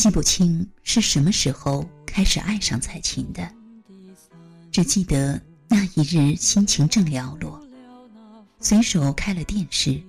[0.00, 3.46] 记不清是什么时候开始爱上蔡琴的，
[4.72, 7.62] 只记得那一日心情正寥落，
[8.60, 10.02] 随手开了电视，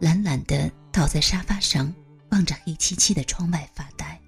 [0.00, 1.92] 懒懒的倒在沙发上，
[2.30, 4.18] 望着黑漆漆的窗外发呆。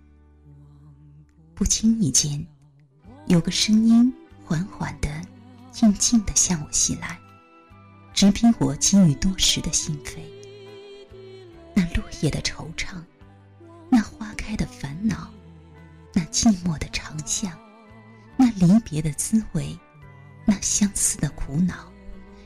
[1.55, 2.47] 不经意间，
[3.27, 4.13] 有个声音
[4.45, 5.09] 缓缓的、
[5.73, 7.19] 静静的向我袭来，
[8.13, 10.19] 直逼我积郁多时的心扉。
[11.73, 13.03] 那落叶的惆怅，
[13.89, 15.29] 那花开的烦恼，
[16.13, 17.53] 那寂寞的长巷，
[18.37, 19.77] 那离别的滋味，
[20.45, 21.75] 那相思的苦恼，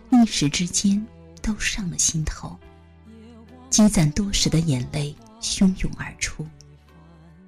[0.09, 1.07] 一时之间
[1.43, 2.59] 都上了心头。
[3.69, 6.47] 积攒多时的眼泪汹涌而出，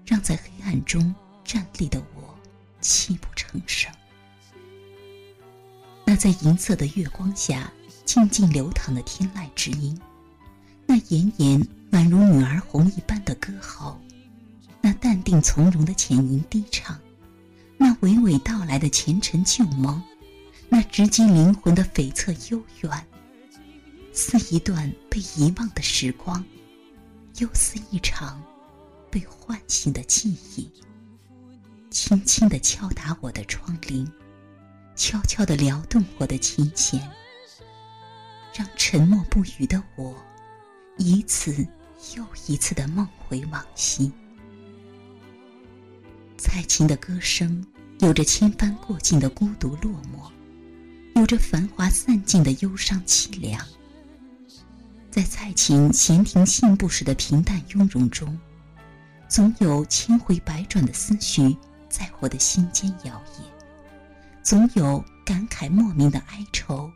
[0.05, 1.15] 让在黑暗中。
[1.45, 2.39] 站立的我，
[2.81, 3.93] 泣不成声。
[6.05, 7.71] 那在银色的月光下
[8.05, 10.01] 静静流淌的天籁之音，
[10.87, 13.12] 那炎炎宛如女儿红一般，
[15.33, 17.01] 定从容的浅吟低唱，
[17.79, 20.03] 那娓娓道来的前尘旧梦，
[20.69, 23.07] 那直击灵魂的悱恻悠远，
[24.13, 26.45] 似一段被遗忘的时光，
[27.39, 28.45] 又似一场
[29.11, 30.71] 被唤醒的记忆。
[31.89, 34.07] 轻轻地敲打我的窗棂，
[34.95, 37.01] 悄悄地撩动我的琴弦，
[38.53, 40.15] 让沉默不语的我，
[40.99, 41.67] 一次
[42.19, 44.13] 又一次地梦回往昔。
[46.43, 47.65] 蔡琴的歌声
[48.01, 50.29] 有着千帆过尽的孤独落寞，
[51.15, 53.65] 有着繁华散尽的忧伤凄凉。
[55.09, 58.37] 在蔡琴闲庭信步时的平淡雍容中，
[59.29, 61.57] 总有千回百转的思绪。
[61.89, 63.45] 在我的心间摇曳，
[64.43, 66.91] 总有感慨莫名的哀愁，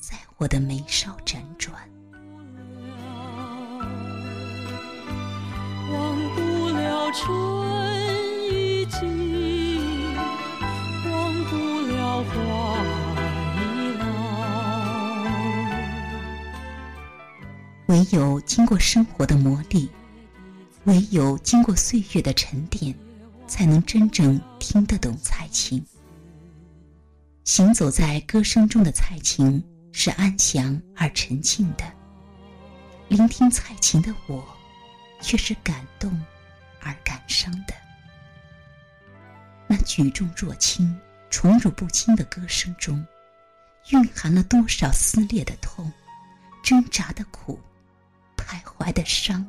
[0.00, 1.74] 在我的眉梢辗转。
[5.92, 7.91] 忘不了春
[17.92, 19.86] 唯有经过生活的磨砺，
[20.84, 22.94] 唯有经过岁月的沉淀。
[23.46, 25.84] 才能真正听得懂蔡琴。
[27.44, 31.84] 行走在歌声中的蔡琴是安详而沉静的，
[33.08, 34.42] 聆听蔡琴的我，
[35.20, 36.10] 却是感动
[36.80, 37.74] 而感伤的。
[39.66, 40.98] 那举重若轻、
[41.28, 43.04] 宠辱不惊的歌声中，
[43.90, 45.92] 蕴含了多少撕裂的痛、
[46.62, 47.60] 挣扎的苦、
[48.42, 49.46] 徘徊的伤、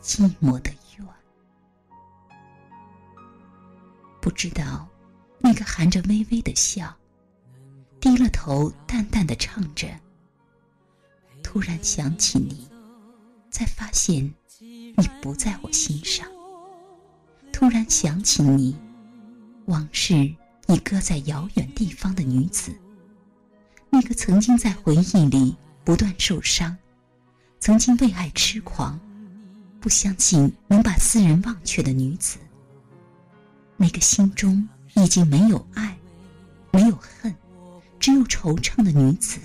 [0.00, 1.06] 寂寞的怨。
[4.20, 4.88] 不知道，
[5.38, 6.94] 那个含着微微的笑，
[8.00, 9.88] 低了头淡淡的唱着。
[11.42, 12.68] 突然想起你，
[13.50, 16.26] 才发现你不在我心上。
[17.52, 18.76] 突然想起你，
[19.66, 20.14] 往事
[20.68, 22.72] 已搁在遥远地方的女子，
[23.90, 26.76] 那个曾经在回忆里不断受伤，
[27.62, 28.98] 曾经为爱痴狂，
[29.78, 32.38] 不相信能把私人忘却的女子。
[33.76, 35.96] 那个心中已经没有爱，
[36.72, 37.32] 没有恨，
[38.00, 39.38] 只有惆怅的女子。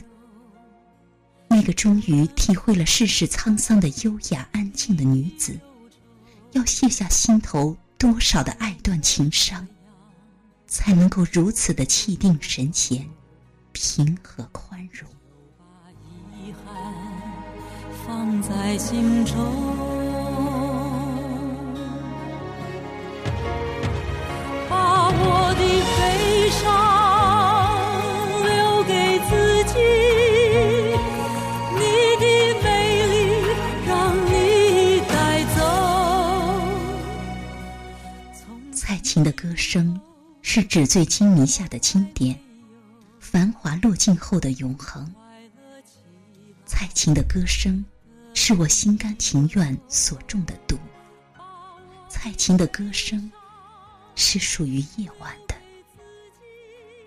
[1.47, 5.56] 那个终于体会了世事沧桑的优雅安静的女子，
[6.53, 9.67] 要卸下心头多少的爱断情伤，
[10.66, 13.07] 才能够如此的气定神闲，
[13.73, 15.07] 平和宽容。
[18.07, 19.36] 把遗憾放在心中。
[39.24, 40.00] 的歌声
[40.44, 42.39] 是纸醉金迷下的经典，
[43.19, 45.12] 繁华落尽后的永恒。
[46.68, 47.83] 蔡琴的歌声
[48.39, 50.78] 是我心甘情愿所中的毒。
[52.07, 53.31] 蔡琴的歌声
[54.13, 55.56] 是属于夜晚的，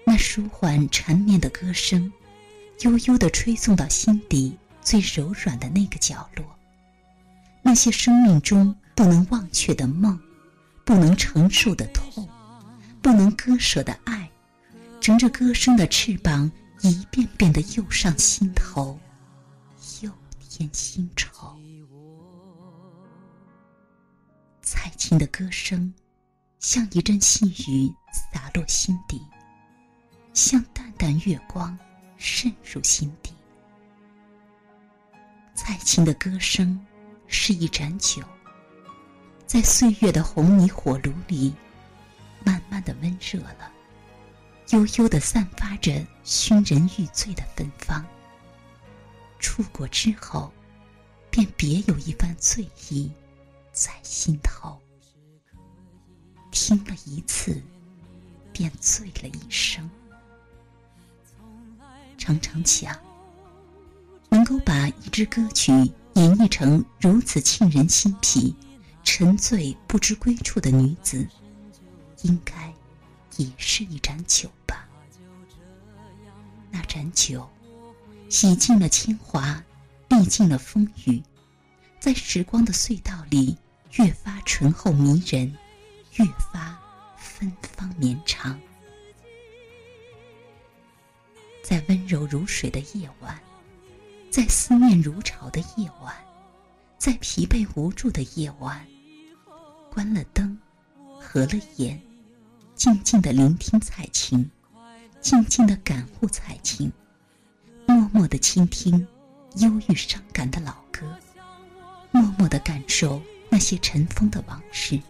[0.04, 2.12] 那舒缓缠绵的歌声，
[2.80, 6.44] 悠悠的吹送到心底最柔软的那个角落。
[7.62, 10.20] 那些生命中不能忘却的梦。
[10.84, 12.28] 不能承受的痛，
[13.00, 14.28] 不能割舍的爱，
[15.00, 16.50] 乘着歌声的翅膀，
[16.80, 18.98] 一遍遍的又上心头，
[20.60, 21.56] 又添新愁。
[24.60, 25.92] 蔡琴的歌声，
[26.58, 29.22] 像一阵细雨洒落心底，
[30.34, 31.76] 像淡淡月光
[32.18, 33.32] 渗入心底。
[35.54, 36.78] 蔡琴的歌声，
[37.26, 38.22] 是一盏酒。
[39.46, 41.54] 在岁月的红泥火炉里，
[42.44, 43.72] 慢慢的温热了，
[44.70, 48.04] 悠悠的散发着熏人欲醉的芬芳。
[49.40, 50.52] 出国之后，
[51.30, 53.10] 便别有一番醉意
[53.72, 54.78] 在心头。
[56.50, 57.60] 听了一次，
[58.52, 59.88] 便醉了一生。
[62.18, 62.96] 常常想，
[64.28, 65.72] 能够把一支歌曲
[66.14, 68.54] 演绎成如此沁人心脾。
[69.02, 71.26] 沉醉不知归处的女子，
[72.22, 72.72] 应该
[73.38, 74.86] 也是一盏酒吧。
[76.70, 77.48] 那盏酒，
[78.30, 79.60] 洗尽了铅华，
[80.08, 81.20] 历尽了风雨，
[81.98, 83.58] 在时光的隧道里，
[83.94, 85.52] 越发醇厚迷人，
[86.14, 86.78] 越发
[87.18, 88.58] 芬芳绵长。
[91.60, 93.36] 在温柔如水的夜晚，
[94.30, 96.14] 在思念如潮的夜晚，
[96.98, 98.86] 在疲惫无助的夜晚。
[99.92, 100.56] 关了灯，
[101.20, 102.00] 合了眼，
[102.76, 104.48] 静静的聆听彩琴，
[105.20, 106.92] 静静的感悟彩琴，
[108.12, 109.06] 默默的倾听
[109.58, 111.06] 忧郁伤感的老歌，
[112.10, 115.00] 默默的感受那些尘封的往事，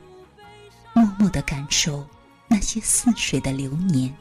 [0.93, 2.07] 默默的感受
[2.47, 4.15] 那些似水的流年，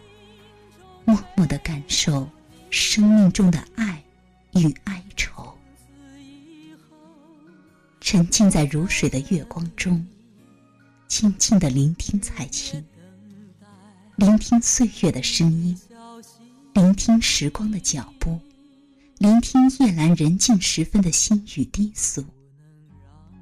[1.04, 2.30] 默默的感受
[2.70, 4.02] 生命中的爱
[4.54, 5.54] 与哀愁，
[8.00, 10.06] 沉浸在如水的月光中。
[11.10, 12.86] 静静的聆听彩琴，
[14.16, 15.78] 聆听岁月的声音，
[16.74, 18.40] 聆听时光的脚步，
[19.42, 22.24] 听夜阑人静时分的心语低诉，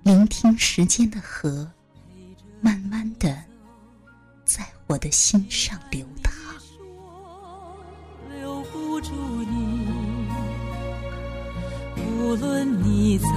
[0.03, 1.69] 聆听时间的河，
[2.61, 3.37] 慢慢的
[4.45, 6.33] 在我的心上流淌。
[8.39, 9.11] 留不住
[9.43, 9.87] 你，
[11.97, 13.27] 无论你在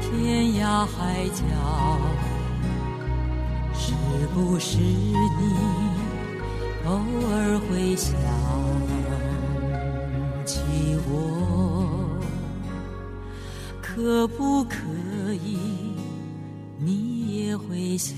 [0.00, 1.42] 天涯海角。
[3.74, 3.92] 是
[4.34, 5.16] 不是你
[6.86, 8.14] 偶尔会想
[11.12, 12.18] 我？
[13.80, 14.76] 可不可
[15.44, 15.58] 以
[16.78, 18.16] 你也会想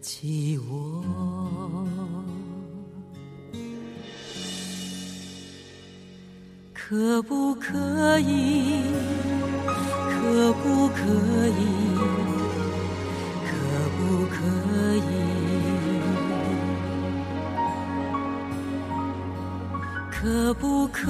[0.00, 1.02] 起我？
[6.74, 8.84] 可不可以？
[9.64, 11.02] 可不可
[11.48, 11.60] 以？
[13.42, 13.50] 可
[13.96, 14.36] 不可
[14.96, 15.75] 以？
[20.26, 21.04] 可不可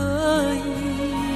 [0.52, 1.35] 以？